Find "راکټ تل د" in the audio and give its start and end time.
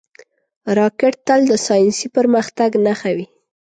0.77-1.53